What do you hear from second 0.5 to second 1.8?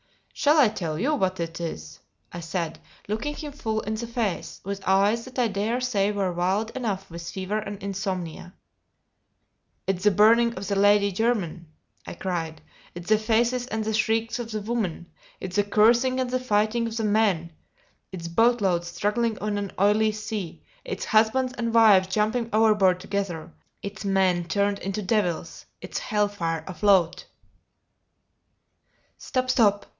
I tell you what it